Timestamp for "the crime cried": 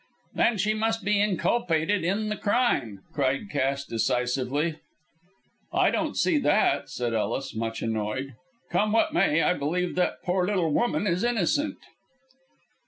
2.29-3.51